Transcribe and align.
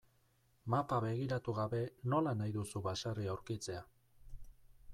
Mapa 0.73 0.97
begiratu 1.03 1.53
gabe 1.57 1.81
nola 2.13 2.33
nahi 2.39 2.55
duzu 2.55 2.81
baserria 2.87 3.33
aurkitzea? 3.35 3.85